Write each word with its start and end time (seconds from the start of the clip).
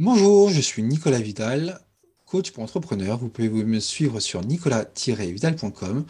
Bonjour, 0.00 0.50
je 0.50 0.60
suis 0.60 0.82
Nicolas 0.82 1.20
Vidal, 1.20 1.80
coach 2.26 2.50
pour 2.50 2.64
entrepreneurs. 2.64 3.16
Vous 3.16 3.28
pouvez 3.28 3.48
me 3.48 3.78
suivre 3.78 4.18
sur 4.18 4.44
nicolas-vidal.com, 4.44 6.04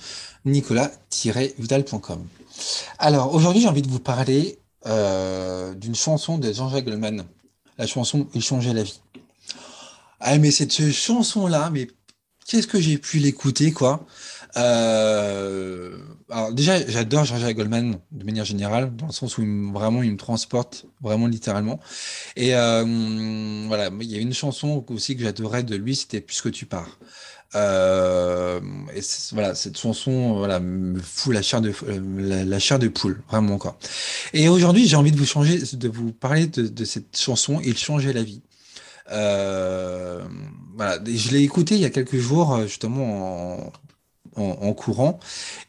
nicolas-vidal.com. 0.47 2.27
Alors, 2.99 3.35
aujourd'hui, 3.35 3.61
j'ai 3.61 3.69
envie 3.69 3.83
de 3.83 3.91
vous 3.91 4.01
parler 4.01 4.59
euh, 4.87 5.75
d'une 5.75 5.95
chanson 5.95 6.39
de 6.39 6.51
Jean-Jacques 6.51 6.87
Goldman, 6.87 7.27
la 7.77 7.87
chanson 7.87 8.27
Il 8.33 8.43
changeait 8.43 8.73
la 8.73 8.85
vie. 8.85 9.03
Ah, 10.19 10.39
mais 10.39 10.51
cette 10.51 10.91
chanson-là, 10.91 11.69
mais 11.69 11.89
qu'est-ce 12.47 12.67
que 12.67 12.81
j'ai 12.81 12.97
pu 12.97 13.19
l'écouter, 13.19 13.71
quoi? 13.73 14.07
Euh, 14.57 15.97
alors 16.31 16.53
déjà, 16.53 16.85
j'adore 16.87 17.25
Jean-Jacques 17.25 17.57
Goldman 17.57 17.99
de 18.13 18.25
manière 18.25 18.45
générale, 18.45 18.95
dans 18.97 19.07
le 19.07 19.13
sens 19.13 19.39
où 19.39 19.43
il 19.43 19.73
vraiment 19.73 20.03
il 20.03 20.13
me 20.13 20.17
transporte 20.17 20.87
vraiment 21.03 21.27
littéralement. 21.27 21.81
Et 22.37 22.55
euh, 22.55 23.65
voilà, 23.67 23.91
il 24.01 24.11
y 24.11 24.17
a 24.17 24.21
une 24.21 24.35
chanson 24.35 24.85
aussi 24.89 25.17
que 25.17 25.23
j'adorais 25.23 25.63
de 25.63 25.77
lui, 25.77 25.97
c'était 25.97 26.21
Puisque 26.21 26.51
tu 26.51 26.67
pars. 26.67 26.99
Euh, 27.55 28.61
et 28.97 29.01
voilà, 29.33 29.55
cette 29.55 29.79
chanson 29.79 30.35
voilà, 30.35 30.59
me 30.59 30.99
fout 31.01 31.33
la 31.33 31.43
chair 31.43 31.61
de 31.61 31.73
la, 32.19 32.59
chair 32.59 32.79
de 32.79 32.89
poule, 32.89 33.23
vraiment 33.31 33.59
quoi. 33.59 33.79
Et 34.33 34.49
aujourd'hui, 34.49 34.89
j'ai 34.89 34.97
envie 34.97 35.13
de 35.13 35.19
vous 35.19 35.27
changer, 35.27 35.61
de 35.73 35.89
vous 35.89 36.13
parler 36.13 36.47
de, 36.47 36.67
de 36.67 36.85
cette 36.85 37.17
chanson. 37.17 37.61
Il 37.65 37.77
changeait 37.77 38.13
la 38.13 38.23
vie. 38.25 38.43
Euh, 39.13 40.25
voilà, 40.77 40.99
je 41.05 41.31
l'ai 41.31 41.43
écouté 41.43 41.75
il 41.75 41.83
y 41.83 41.85
a 41.85 41.91
quelques 41.91 42.17
jours 42.17 42.63
justement 42.63 43.59
en, 43.59 43.73
en, 44.37 44.73
courant. 44.75 45.19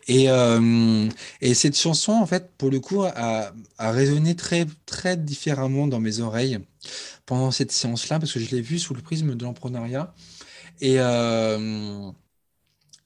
Et, 0.08 0.30
euh, 0.30 1.10
et, 1.42 1.54
cette 1.54 1.78
chanson, 1.78 2.14
en 2.14 2.26
fait, 2.26 2.52
pour 2.58 2.70
le 2.70 2.80
coup, 2.80 3.04
a, 3.04 3.52
a, 3.78 3.92
résonné 3.92 4.36
très, 4.36 4.66
très 4.86 5.18
différemment 5.18 5.88
dans 5.88 6.00
mes 6.00 6.20
oreilles 6.20 6.60
pendant 7.26 7.52
cette 7.52 7.72
séance-là, 7.72 8.20
parce 8.20 8.32
que 8.34 8.40
je 8.40 8.56
l'ai 8.56 8.62
vue 8.62 8.80
sous 8.80 8.94
le 8.94 9.02
prisme 9.02 9.36
de 9.36 9.44
l'entrepreneuriat. 9.44 10.14
Et, 10.82 10.96
euh, 11.00 12.12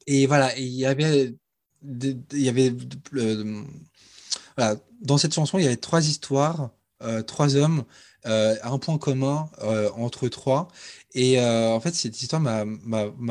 et 0.08 0.26
voilà, 0.28 0.58
il 0.58 0.70
y 0.70 0.86
avait, 0.86 1.34
y 2.34 2.50
avait 2.50 2.74
euh, 3.16 3.64
voilà, 4.58 4.76
dans 5.02 5.18
cette 5.18 5.34
chanson, 5.34 5.58
il 5.58 5.64
y 5.64 5.68
avait 5.68 5.78
trois 5.78 6.08
histoires, 6.08 6.72
trois 7.28 7.56
hommes, 7.56 7.86
un 8.26 8.78
point 8.80 8.98
commun 8.98 9.50
entre 9.96 10.28
trois. 10.28 10.68
Et 11.16 11.40
en 11.42 11.80
fait, 11.80 11.96
cette 11.96 12.22
histoire 12.22 12.42
m'a 12.42 12.66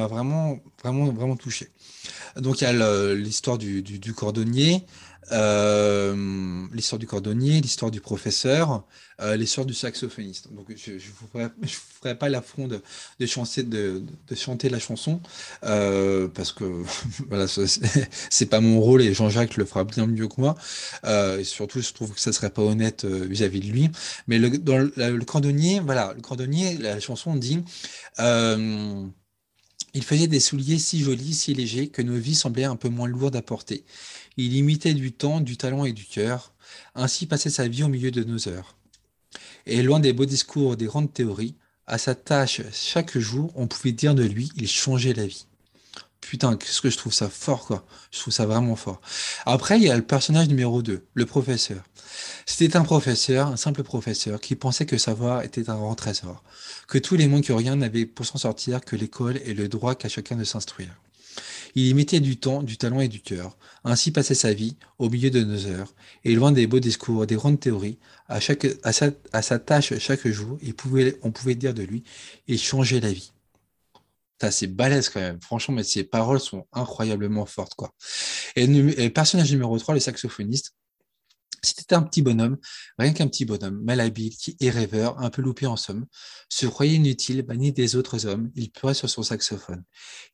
vraiment, 0.07 0.59
vraiment, 0.83 1.07
vraiment 1.13 1.37
touché. 1.37 1.69
Donc 2.37 2.61
il 2.61 2.65
y 2.65 2.67
a 2.67 3.15
l'histoire 3.15 3.59
du, 3.59 4.15
cordonnier, 4.15 4.85
euh, 5.33 6.67
l'histoire 6.73 6.99
du 6.99 7.07
cordonnier, 7.07 7.61
l'histoire 7.61 7.91
du 7.91 8.01
professeur, 8.01 8.85
euh, 9.21 9.37
l'histoire 9.37 9.67
du 9.67 9.75
saxophoniste. 9.75 10.53
Donc 10.53 10.67
je 10.75 10.93
ne 10.93 10.99
vous 10.99 11.51
ferai, 12.01 12.15
pas 12.17 12.29
l'affront 12.29 12.69
de, 12.69 12.81
de, 13.19 13.27
chanter, 13.27 13.63
de, 13.63 14.03
chanter 14.35 14.69
la 14.69 14.79
chanson 14.79 15.21
euh, 15.65 16.29
parce 16.29 16.53
que 16.53 16.65
voilà, 17.29 17.47
c'est 17.49 18.47
pas 18.47 18.61
mon 18.61 18.81
rôle 18.81 19.03
et 19.03 19.13
Jean-Jacques 19.13 19.57
le 19.57 19.65
fera 19.65 19.85
bien 19.85 20.07
mieux 20.07 20.29
que 20.29 20.41
moi. 20.41 20.55
et 21.05 21.45
surtout, 21.45 21.81
je 21.81 21.93
trouve 21.93 22.13
que 22.15 22.21
ça 22.21 22.33
serait 22.33 22.51
pas 22.51 22.63
honnête 22.63 23.05
vis-à-vis 23.05 23.61
de 23.61 23.67
lui. 23.67 23.91
Mais 24.29 24.39
le, 24.39 24.51
dans 24.51 24.79
le, 24.79 25.25
cordonnier, 25.25 25.81
voilà, 25.81 26.15
le 26.15 26.23
cordonnier, 26.23 26.79
la 26.79 27.01
chanson 27.01 27.35
dit. 27.35 27.63
Il 29.95 30.05
faisait 30.05 30.29
des 30.29 30.39
souliers 30.39 30.79
si 30.79 31.03
jolis, 31.03 31.35
si 31.35 31.55
légers, 31.55 31.89
que 31.89 32.03
nos 32.03 32.17
vies 32.17 32.35
semblaient 32.35 32.65
un 32.65 32.77
peu 32.77 32.89
moins 32.89 33.09
lourdes 33.09 33.35
à 33.37 33.43
porter. 33.43 33.85
Il 34.37 34.55
imitait 34.55 34.95
du 34.95 35.13
temps, 35.13 35.41
du 35.41 35.57
talent 35.57 35.85
et 35.85 35.93
du 35.93 36.05
cœur. 36.05 36.55
Ainsi 36.95 37.27
passait 37.27 37.51
sa 37.51 37.67
vie 37.67 37.83
au 37.83 37.89
milieu 37.89 38.11
de 38.11 38.23
nos 38.23 38.49
heures. 38.49 38.77
Et 39.67 39.83
loin 39.83 39.99
des 39.99 40.13
beaux 40.13 40.27
discours, 40.27 40.77
des 40.77 40.87
grandes 40.87 41.13
théories, 41.13 41.57
à 41.87 41.99
sa 41.99 42.15
tâche 42.15 42.61
chaque 42.73 43.19
jour, 43.19 43.51
on 43.57 43.67
pouvait 43.67 43.93
dire 43.93 44.15
de 44.15 44.23
lui, 44.23 44.53
il 44.57 44.69
changeait 44.69 45.15
la 45.15 45.27
vie. 45.27 45.48
Putain, 46.29 46.59
qu'est-ce 46.59 46.83
que 46.83 46.91
je 46.91 46.99
trouve 46.99 47.15
ça 47.15 47.31
fort, 47.31 47.65
quoi. 47.65 47.87
Je 48.11 48.19
trouve 48.19 48.35
ça 48.35 48.45
vraiment 48.45 48.77
fort. 48.77 49.01
Après, 49.47 49.79
il 49.79 49.85
y 49.85 49.89
a 49.89 49.97
le 49.97 50.03
personnage 50.03 50.47
numéro 50.49 50.83
2, 50.83 51.03
le 51.15 51.25
professeur. 51.25 51.83
C'était 52.45 52.77
un 52.77 52.83
professeur, 52.83 53.47
un 53.47 53.57
simple 53.57 53.83
professeur, 53.83 54.39
qui 54.39 54.55
pensait 54.55 54.85
que 54.85 54.99
savoir 54.99 55.41
était 55.41 55.71
un 55.71 55.77
grand 55.77 55.95
trésor, 55.95 56.45
que 56.87 56.99
tous 56.99 57.17
les 57.17 57.41
qui 57.41 57.53
rien 57.53 57.77
n'avaient 57.77 58.05
pour 58.05 58.27
s'en 58.27 58.37
sortir 58.37 58.83
que 58.83 58.95
l'école 58.95 59.41
et 59.47 59.55
le 59.55 59.69
droit 59.69 59.95
qu'à 59.95 60.11
chacun 60.11 60.37
de 60.37 60.45
s'instruire. 60.45 60.95
Il 61.75 61.87
y 61.87 61.95
mettait 61.95 62.21
du 62.21 62.37
temps, 62.37 62.63
du 62.63 62.77
talent 62.77 63.01
et 63.01 63.09
du 63.09 63.21
cœur. 63.21 63.57
Ainsi 63.85 64.11
passait 64.11 64.35
sa 64.35 64.53
vie, 64.53 64.77
au 64.99 65.09
milieu 65.09 65.31
de 65.31 65.43
nos 65.43 65.65
heures, 65.65 65.95
et 66.27 66.35
loin 66.35 66.53
des 66.53 66.67
beaux 66.67 66.79
discours, 66.79 67.27
des 67.27 67.37
grandes 67.37 67.59
théories, 67.59 67.97
à, 68.29 68.39
chaque, 68.39 68.67
sa, 68.93 69.13
à 69.33 69.41
sa 69.41 69.59
tâche 69.59 69.99
chaque 69.99 70.29
jour, 70.29 70.59
il 70.61 70.75
pouvait, 70.75 71.19
on 71.23 71.31
pouvait 71.31 71.55
dire 71.55 71.73
de 71.73 71.85
lui, 71.85 72.03
il 72.49 72.59
changeait 72.59 73.01
la 73.01 73.13
vie. 73.13 73.33
C'est 74.51 74.69
balèze 74.69 75.09
quand 75.09 75.21
même. 75.21 75.41
Franchement, 75.43 75.75
mais 75.75 75.83
ses 75.83 76.05
paroles 76.05 76.41
sont 76.41 76.67
incroyablement 76.73 77.47
fortes, 77.47 77.75
quoi. 77.75 77.93
Et, 78.57 79.11
personnage 79.11 79.51
numéro 79.51 79.79
3, 79.79 79.95
le 79.95 80.01
saxophoniste, 80.01 80.75
c'était 81.63 81.95
un 81.95 82.03
petit 82.03 82.23
bonhomme, 82.23 82.57
rien 82.99 83.13
qu'un 83.13 83.27
petit 83.27 83.45
bonhomme, 83.45 83.83
malhabile 83.83 84.33
et 84.61 84.71
rêveur, 84.71 85.19
un 85.19 85.31
peu 85.31 85.43
loupé 85.43 85.67
en 85.67 85.77
somme, 85.77 86.07
se 86.49 86.67
croyait 86.67 86.95
inutile, 86.95 87.43
banni 87.43 87.73
des 87.73 87.97
autres 87.97 88.27
hommes, 88.27 88.53
il 88.55 88.71
pleurait 88.71 88.95
sur 88.95 89.11
son 89.11 89.25
saxophone. 89.25 89.83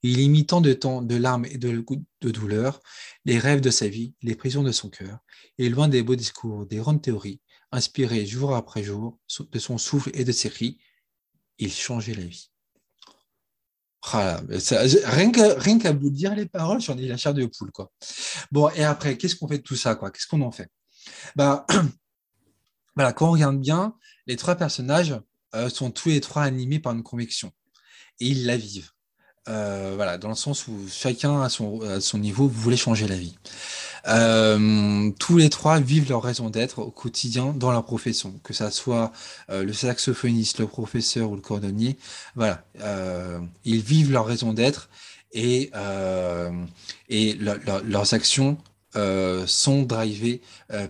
Il 0.03 0.21
imitant 0.21 0.61
de 0.61 0.75
temps, 0.75 1.01
de 1.01 1.17
larmes 1.17 1.47
et 1.47 1.57
de, 1.57 1.85
de 2.21 2.31
douleur, 2.31 2.81
les 3.25 3.39
rêves 3.39 3.63
de 3.63 3.71
sa 3.71 3.89
vie, 3.89 4.15
les 4.23 4.35
prisons 4.35 4.63
de 4.63 4.73
son 4.73 4.91
cœur, 4.91 5.19
et 5.57 5.71
loin 5.71 5.89
des 5.89 6.03
beaux 6.03 6.17
discours, 6.17 6.67
des 6.67 6.77
grandes 6.77 7.01
théories, 7.01 7.41
inspiré 7.73 8.27
jour 8.27 8.55
après 8.55 8.83
jour 8.83 9.19
de 9.51 9.59
son 9.59 9.79
souffle 9.79 10.11
et 10.15 10.25
de 10.25 10.33
ses 10.33 10.51
cris, 10.51 10.79
il 11.59 11.73
changeait 11.73 12.15
la 12.15 12.25
vie. 12.25 12.51
Ah, 14.13 14.41
rien 15.07 15.31
qu'à 15.33 15.93
vous 15.93 16.11
dire 16.11 16.35
les 16.35 16.47
paroles, 16.47 16.81
j'en 16.81 16.97
ai 16.99 17.07
la 17.07 17.17
chair 17.17 17.33
de 17.33 17.47
poule. 17.47 17.71
Quoi. 17.73 17.91
Bon, 18.53 18.69
et 18.71 18.85
après, 18.85 19.17
qu'est-ce 19.17 19.35
qu'on 19.35 19.49
fait 19.49 19.59
de 19.59 19.63
tout 19.63 19.77
ça 19.77 19.95
quoi? 19.95 20.11
Qu'est-ce 20.11 20.27
qu'on 20.27 20.43
en 20.43 20.53
fait? 20.53 20.71
Bah, 21.37 21.67
voilà, 22.95 23.13
Quand 23.13 23.29
on 23.29 23.33
regarde 23.33 23.59
bien, 23.59 23.95
les 24.27 24.37
trois 24.37 24.57
personnages 24.57 25.15
euh, 25.55 25.71
sont 25.71 25.91
tous 25.91 26.11
les 26.11 26.21
trois 26.21 26.43
animés 26.43 26.79
par 26.79 26.93
une 26.93 27.03
conviction. 27.03 27.53
Et 28.21 28.29
ils 28.29 28.47
la 28.47 28.57
vivent. 28.57 28.91
Euh, 29.49 29.93
voilà, 29.97 30.17
dans 30.17 30.31
le 30.31 30.35
sens 30.35 30.69
où 30.69 30.87
chacun 30.89 31.43
à 31.43 31.49
son, 31.49 31.81
à 31.83 32.01
son 32.01 32.19
niveau 32.19 32.49
voulait 32.49 32.77
changer 32.77 33.07
la 33.07 33.17
vie. 33.17 33.37
Euh, 34.07 35.11
tous 35.19 35.39
les 35.39 35.49
trois 35.51 35.81
vivent 35.81 36.09
leur 36.11 36.23
raison 36.23 36.51
d'être 36.51 36.81
au 36.81 36.91
quotidien 36.91 37.55
dans 37.55 37.73
leur 37.73 37.85
profession, 37.85 38.39
que 38.43 38.53
ça 38.53 38.71
soit 38.71 39.13
euh, 39.51 39.65
le 39.65 39.73
saxophoniste, 39.73 40.59
le 40.59 40.67
professeur 40.67 41.31
ou 41.31 41.37
le 41.37 41.41
cordonnier. 41.41 41.97
Voilà, 42.37 42.65
euh, 42.81 43.41
ils 43.65 43.81
vivent 43.81 44.13
leur 44.13 44.27
raison 44.27 44.53
d'être 44.53 44.89
et, 45.33 45.71
et 47.09 47.35
leurs 47.35 48.15
actions 48.15 48.57
sont 49.47 49.83
drivées 49.83 50.43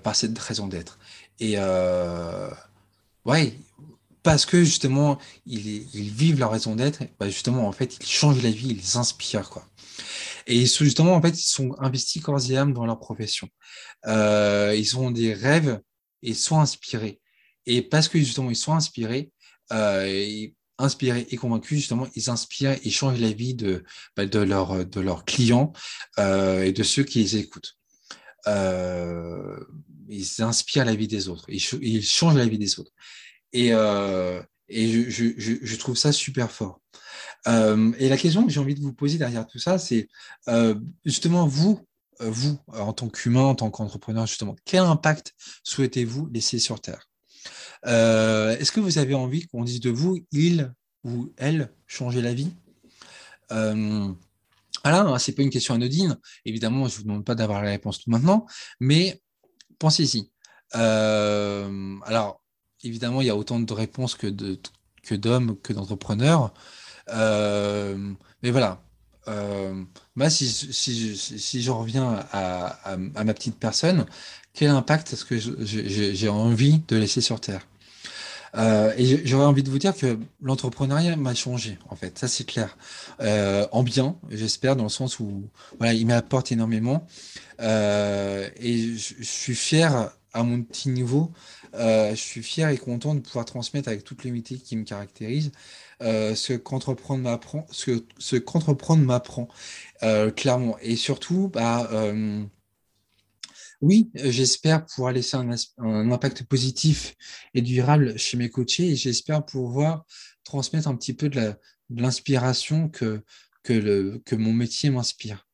par 0.02 0.14
cette 0.14 0.38
raison 0.38 0.66
d'être. 0.66 0.98
Et 1.40 1.56
ouais, 3.24 3.58
parce 4.22 4.46
que 4.46 4.64
justement, 4.64 5.18
ils, 5.46 5.86
ils 5.94 6.10
vivent 6.10 6.40
leur 6.40 6.50
raison 6.50 6.74
d'être, 6.74 7.00
bah 7.20 7.28
justement, 7.28 7.68
en 7.68 7.72
fait, 7.72 7.96
ils 8.00 8.06
changent 8.06 8.42
la 8.42 8.50
vie, 8.50 8.68
ils 8.70 8.98
inspirent, 8.98 9.50
quoi. 9.50 9.66
Et 10.46 10.66
justement, 10.66 11.14
en 11.14 11.22
fait, 11.22 11.38
ils 11.38 11.46
sont 11.46 11.74
investis 11.78 12.22
corps 12.22 12.50
et 12.50 12.56
âme 12.56 12.72
dans 12.72 12.86
leur 12.86 12.98
profession. 12.98 13.48
Euh, 14.06 14.74
ils 14.76 14.96
ont 14.98 15.10
des 15.10 15.32
rêves 15.32 15.80
et 16.22 16.34
sont 16.34 16.60
inspirés. 16.60 17.20
Et 17.66 17.82
parce 17.82 18.08
que 18.08 18.18
justement, 18.18 18.50
ils 18.50 18.56
sont 18.56 18.74
inspirés, 18.74 19.30
euh, 19.72 20.46
inspirés 20.78 21.26
et 21.30 21.36
convaincus, 21.36 21.78
justement, 21.78 22.08
ils 22.14 22.30
inspirent 22.30 22.76
et 22.84 22.90
changent 22.90 23.20
la 23.20 23.32
vie 23.32 23.54
de, 23.54 23.84
bah, 24.16 24.26
de, 24.26 24.38
leur, 24.38 24.84
de 24.84 25.00
leurs 25.00 25.24
clients 25.24 25.72
euh, 26.18 26.62
et 26.62 26.72
de 26.72 26.82
ceux 26.82 27.04
qui 27.04 27.20
les 27.20 27.36
écoutent. 27.36 27.76
Euh, 28.46 29.58
ils 30.08 30.42
inspirent 30.42 30.84
la 30.84 30.94
vie 30.94 31.08
des 31.08 31.28
autres, 31.28 31.46
ils, 31.48 32.02
changent 32.04 32.36
la 32.36 32.46
vie 32.46 32.58
des 32.58 32.78
autres. 32.78 32.92
Et, 33.52 33.72
euh, 33.72 34.42
et 34.68 35.08
je, 35.10 35.34
je, 35.38 35.54
je, 35.62 35.76
trouve 35.76 35.96
ça 35.96 36.12
super 36.12 36.50
fort. 36.50 36.80
Euh, 37.46 37.92
et 37.98 38.08
la 38.08 38.16
question 38.16 38.44
que 38.44 38.52
j'ai 38.52 38.60
envie 38.60 38.74
de 38.74 38.80
vous 38.80 38.92
poser 38.92 39.18
derrière 39.18 39.46
tout 39.46 39.58
ça, 39.58 39.78
c'est 39.78 40.08
euh, 40.48 40.74
justement 41.04 41.46
vous, 41.46 41.80
euh, 42.20 42.30
vous, 42.30 42.58
en 42.68 42.92
tant 42.92 43.08
qu'humain, 43.08 43.42
en 43.42 43.54
tant 43.54 43.70
qu'entrepreneur, 43.70 44.26
justement, 44.26 44.56
quel 44.64 44.80
impact 44.80 45.34
souhaitez-vous 45.62 46.28
laisser 46.32 46.58
sur 46.58 46.80
Terre? 46.80 47.08
Est-ce 47.84 48.72
que 48.72 48.80
vous 48.80 48.96
avez 48.96 49.14
envie 49.14 49.46
qu'on 49.46 49.62
dise 49.62 49.80
de 49.80 49.90
vous, 49.90 50.24
il 50.32 50.72
ou 51.04 51.32
elle 51.36 51.70
changer 51.86 52.22
la 52.22 52.32
vie? 52.32 52.50
Voilà, 53.50 55.00
hein, 55.00 55.18
c'est 55.18 55.32
pas 55.32 55.42
une 55.42 55.50
question 55.50 55.74
anodine. 55.74 56.18
Évidemment, 56.46 56.88
je 56.88 56.96
vous 56.96 57.02
demande 57.02 57.26
pas 57.26 57.34
d'avoir 57.34 57.62
la 57.62 57.70
réponse 57.70 58.00
tout 58.00 58.10
maintenant, 58.10 58.46
mais 58.80 59.22
pensez-y. 59.78 60.30
alors, 60.72 62.40
évidemment, 62.82 63.20
il 63.20 63.26
y 63.26 63.30
a 63.30 63.36
autant 63.36 63.60
de 63.60 63.72
réponses 63.74 64.14
que 64.14 64.28
d'hommes 65.14 65.60
que 65.60 65.74
d'entrepreneurs. 65.74 66.54
Euh, 67.10 67.96
mais 68.42 68.50
voilà. 68.50 68.80
Euh, 69.26 69.82
moi, 70.16 70.28
si, 70.30 70.46
je 70.46 71.70
reviens 71.70 72.24
à, 72.32 72.96
ma 72.96 73.34
petite 73.34 73.58
personne, 73.58 74.06
quel 74.52 74.70
impact 74.70 75.12
est-ce 75.12 75.24
que 75.24 75.38
j'ai 75.38 76.28
envie 76.28 76.80
de 76.88 76.96
laisser 76.96 77.20
sur 77.20 77.40
Terre? 77.40 77.66
Euh, 78.56 78.92
et 78.96 79.26
j'aurais 79.26 79.46
envie 79.46 79.64
de 79.64 79.70
vous 79.70 79.80
dire 79.80 79.96
que 79.96 80.16
l'entrepreneuriat 80.40 81.16
m'a 81.16 81.34
changé, 81.34 81.76
en 81.88 81.96
fait, 81.96 82.16
ça 82.16 82.28
c'est 82.28 82.44
clair. 82.44 82.76
En 83.72 83.82
bien, 83.82 84.16
j'espère, 84.30 84.76
dans 84.76 84.84
le 84.84 84.90
sens 84.90 85.18
où 85.18 85.44
voilà, 85.78 85.94
il 85.94 86.06
m'apporte 86.06 86.52
énormément. 86.52 87.06
Et 87.60 88.96
je, 88.96 89.22
suis 89.22 89.54
fier 89.54 90.10
à 90.34 90.42
mon 90.42 90.62
petit 90.62 90.90
niveau, 90.90 91.32
je 91.72 92.14
suis 92.14 92.42
fier 92.42 92.68
et 92.68 92.76
content 92.76 93.14
de 93.14 93.20
pouvoir 93.20 93.44
transmettre 93.44 93.88
avec 93.88 94.04
toutes 94.04 94.24
les 94.24 94.30
métiers 94.30 94.58
qui 94.58 94.76
me 94.76 94.84
caractérisent 94.84 95.52
ce 96.00 96.52
qu'entreprendre 96.52 97.22
m'apprend, 97.22 97.66
ce, 97.70 98.04
ce 98.18 98.36
m'apprend, 98.96 99.48
clairement. 100.36 100.76
Et 100.82 100.96
surtout, 100.96 101.48
bah, 101.48 101.88
oui, 103.84 104.10
euh, 104.18 104.30
j'espère 104.30 104.86
pouvoir 104.86 105.12
laisser 105.12 105.36
un, 105.36 106.10
impact 106.10 106.44
positif 106.44 107.14
et 107.52 107.60
durable 107.60 108.18
chez 108.18 108.38
mes 108.38 108.48
coachés 108.48 108.90
et 108.92 108.96
j'espère 108.96 109.44
pouvoir 109.44 110.06
transmettre 110.42 110.88
un 110.88 110.96
petit 110.96 111.12
peu 111.12 111.28
de 111.28 111.54
l'inspiration 111.90 112.88
que, 112.88 113.22
que, 113.62 114.34
mon 114.34 114.54
métier 114.54 114.88
m'inspire. 114.88 115.46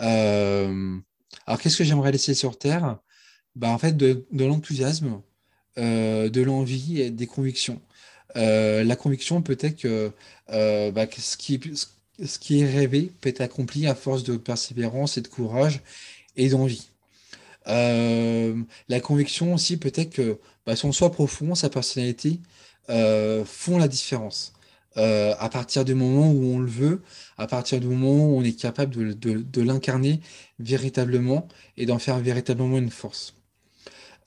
Euh, 0.00 0.98
alors, 1.46 1.60
qu'est-ce 1.60 1.76
que 1.76 1.84
j'aimerais 1.84 2.12
laisser 2.12 2.34
sur 2.34 2.58
Terre? 2.58 2.98
Bah, 3.56 3.70
En 3.70 3.78
fait, 3.78 3.96
de, 3.96 4.24
l'enthousiasme, 4.32 5.20
euh, 5.78 6.28
de 6.28 6.42
l'envie 6.42 7.00
et 7.00 7.10
des 7.10 7.26
convictions. 7.26 7.80
la 8.34 8.96
conviction 8.96 9.42
peut-être 9.42 9.76
que 9.76 10.12
bah, 10.48 11.06
ce, 11.16 11.36
qui, 11.36 11.60
ce 12.24 12.38
qui 12.38 12.60
est 12.60 12.70
rêvé 12.70 13.12
peut 13.20 13.28
être 13.28 13.40
accompli 13.40 13.86
à 13.86 13.94
force 13.94 14.24
de 14.24 14.36
persévérance 14.36 15.18
et 15.18 15.20
de 15.20 15.28
courage 15.28 15.80
et 16.36 16.48
d'envie. 16.48 16.88
Euh, 17.66 18.62
la 18.88 19.00
conviction 19.00 19.54
aussi, 19.54 19.76
peut-être 19.76 20.10
que 20.10 20.38
bah, 20.66 20.76
son 20.76 20.92
soi 20.92 21.10
profond, 21.10 21.54
sa 21.54 21.70
personnalité, 21.70 22.40
euh, 22.90 23.44
font 23.44 23.78
la 23.78 23.88
différence. 23.88 24.52
Euh, 24.96 25.34
à 25.38 25.48
partir 25.48 25.84
du 25.84 25.94
moment 25.94 26.30
où 26.30 26.54
on 26.54 26.58
le 26.60 26.70
veut, 26.70 27.02
à 27.36 27.46
partir 27.48 27.80
du 27.80 27.86
moment 27.88 28.26
où 28.26 28.38
on 28.38 28.44
est 28.44 28.58
capable 28.58 29.18
de, 29.18 29.60
l'incarner 29.60 30.20
véritablement 30.60 31.48
et 31.76 31.86
d'en 31.86 31.98
faire 31.98 32.18
véritablement 32.18 32.78
une 32.78 32.90
force. 32.90 33.34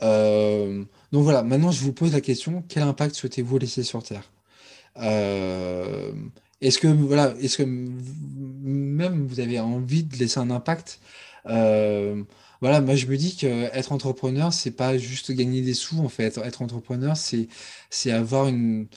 Donc 0.01 1.23
voilà, 1.23 1.43
maintenant 1.43 1.71
je 1.71 1.81
vous 1.81 1.93
pose 1.93 2.13
la 2.13 2.21
question, 2.21 2.63
quel 2.67 2.83
impact 2.83 3.15
souhaitez-vous 3.15 3.57
laisser 3.57 3.83
sur 3.83 4.03
Terre? 4.03 4.31
Est-ce 6.61 6.79
que 6.79 6.87
voilà, 6.87 7.33
est-ce 7.41 7.57
que 7.57 7.63
même 7.63 9.27
vous 9.27 9.39
avez 9.39 9.59
envie 9.59 10.03
de 10.03 10.15
laisser 10.17 10.39
un 10.39 10.49
impact? 10.49 10.99
Voilà, 12.61 12.81
moi 12.81 12.95
je 12.95 13.05
me 13.05 13.17
dis 13.17 13.35
qu'être 13.35 13.91
entrepreneur, 13.91 14.51
c'est 14.51 14.71
pas 14.71 14.97
juste 14.97 15.31
gagner 15.31 15.61
des 15.61 15.73
sous 15.75 15.99
en 15.99 16.09
fait. 16.09 16.37
Être 16.39 16.61
entrepreneur, 16.61 17.15
c'est 17.15 18.11
avoir 18.11 18.47
une 18.47 18.87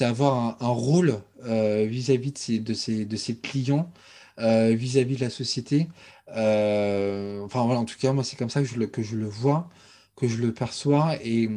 avoir 0.00 0.62
un, 0.62 0.68
rôle 0.68 1.20
euh, 1.46 1.86
vis-à-vis 1.88 2.32
de 2.60 2.74
ses, 2.74 3.04
de 3.04 3.40
clients, 3.40 3.90
euh, 4.38 4.74
vis-à-vis 4.74 5.16
de 5.16 5.20
la 5.22 5.30
société. 5.30 5.88
Euh, 6.36 7.40
enfin 7.44 7.64
voilà, 7.64 7.80
en 7.80 7.84
tout 7.84 7.98
cas, 7.98 8.12
moi 8.12 8.24
c'est 8.24 8.36
comme 8.36 8.50
ça 8.50 8.60
que 8.60 8.68
je 8.68 8.78
le, 8.78 8.86
que 8.86 9.02
je 9.02 9.16
le 9.16 9.26
vois, 9.26 9.68
que 10.18 10.28
je 10.28 10.38
le 10.38 10.52
perçois 10.52 11.16
et, 11.22 11.48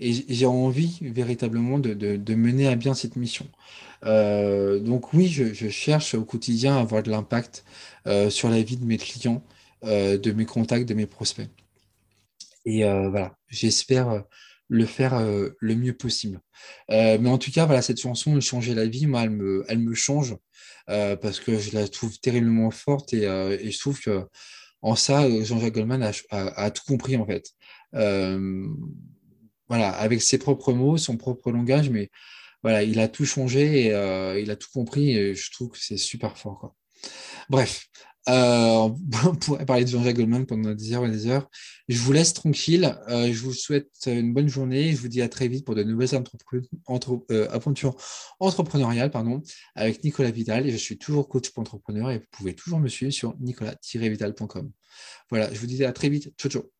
et 0.00 0.12
j'ai 0.28 0.46
envie 0.46 0.98
véritablement 1.02 1.78
de, 1.78 2.34
mener 2.34 2.68
à 2.68 2.76
bien 2.76 2.94
cette 2.94 3.16
mission. 3.16 3.46
donc 4.02 5.12
oui, 5.12 5.28
je, 5.28 5.68
cherche 5.68 6.14
au 6.14 6.24
quotidien 6.24 6.76
à 6.76 6.80
avoir 6.80 7.02
de 7.02 7.10
l'impact 7.10 7.64
sur 8.30 8.48
la 8.50 8.62
vie 8.62 8.76
de 8.76 8.84
mes 8.84 8.98
clients. 8.98 9.42
Euh, 9.84 10.18
de 10.18 10.32
mes 10.32 10.44
contacts, 10.44 10.86
de 10.86 10.92
mes 10.92 11.06
prospects. 11.06 11.48
Et 12.66 12.84
euh, 12.84 13.08
voilà, 13.08 13.34
j'espère 13.48 14.10
euh, 14.10 14.20
le 14.68 14.84
faire 14.84 15.18
le 15.18 15.74
mieux 15.74 15.94
possible. 15.94 16.40
mais 16.88 17.28
en 17.28 17.38
tout 17.38 17.50
cas, 17.50 17.64
voilà, 17.66 17.82
cette 17.82 18.00
chanson 18.00 18.30
me 18.32 18.40
changeait 18.40 18.74
la 18.74 18.86
vie. 18.86 19.06
Moi, 19.06 19.22
elle 19.22 19.30
me, 19.30 19.64
elle 19.68 19.80
me 19.80 19.94
change 19.94 20.36
parce 20.86 21.40
que 21.40 21.58
je 21.58 21.74
la 21.74 21.88
trouve 21.88 22.18
terriblement 22.20 22.70
forte 22.70 23.12
et, 23.12 23.22
je 23.22 23.78
trouve 23.80 23.98
que 24.00 24.26
en 24.82 24.96
ça, 24.96 25.28
Jean-Jacques 25.44 25.74
Goldman 25.74 26.10
a, 26.30 26.70
tout 26.70 26.82
compris 26.86 27.16
en 27.16 27.26
fait. 27.26 27.46
voilà, 27.92 29.90
avec 29.90 30.22
ses 30.22 30.38
propres 30.38 30.72
mots, 30.72 30.96
son 30.96 31.16
propre 31.16 31.50
langage, 31.52 31.90
mais 31.90 32.10
voilà, 32.62 32.82
il 32.82 33.00
a 33.00 33.08
tout 33.08 33.24
changé 33.24 33.86
et 33.86 34.40
il 34.42 34.50
a 34.50 34.56
tout 34.56 34.68
compris 34.72 35.16
et 35.16 35.34
je 35.34 35.50
trouve 35.52 35.70
que 35.70 35.78
c'est 35.78 35.96
super 35.96 36.36
fort. 36.38 36.58
Quoi. 36.58 36.74
Bref, 37.48 37.86
euh, 38.06 38.09
on 38.26 39.34
pourrait 39.40 39.66
parler 39.66 39.84
de 39.84 39.90
Jean-Jacques 39.90 40.16
Goldman 40.16 40.46
pendant 40.46 40.74
des 40.74 40.92
heures 40.92 41.06
et 41.06 41.10
des 41.10 41.26
heures. 41.26 41.48
Je 41.88 41.98
vous 41.98 42.12
laisse 42.12 42.34
tranquille. 42.34 42.96
Euh, 43.08 43.32
je 43.32 43.42
vous 43.42 43.52
souhaite 43.52 43.90
une 44.06 44.32
bonne 44.32 44.48
journée. 44.48 44.92
Je 44.92 44.96
vous 44.96 45.08
dis 45.08 45.22
à 45.22 45.28
très 45.28 45.48
vite 45.48 45.64
pour 45.64 45.74
de 45.74 45.82
nouvelles 45.82 46.22
euh, 47.30 47.48
aventures 47.50 47.96
entrepreneuriales 48.38 49.10
pardon, 49.10 49.42
avec 49.74 50.04
Nicolas 50.04 50.30
Vidal. 50.30 50.66
Et 50.66 50.70
je 50.70 50.76
suis 50.76 50.98
toujours 50.98 51.28
coach 51.28 51.50
pour 51.50 51.62
entrepreneurs 51.62 52.10
et 52.10 52.18
vous 52.18 52.26
pouvez 52.30 52.54
toujours 52.54 52.78
me 52.78 52.88
suivre 52.88 53.12
sur 53.12 53.34
nicolas-vidal.com. 53.40 54.70
Voilà, 55.30 55.52
je 55.52 55.58
vous 55.58 55.66
dis 55.66 55.84
à 55.84 55.92
très 55.92 56.08
vite. 56.08 56.32
Ciao, 56.38 56.50
ciao. 56.50 56.79